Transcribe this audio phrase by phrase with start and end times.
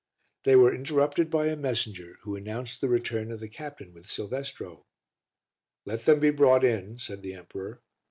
[0.45, 4.87] They were interrupted by a messenger who announced the return of the captain with Silvestro.
[5.85, 7.83] "Let them be brought in," said the emperor.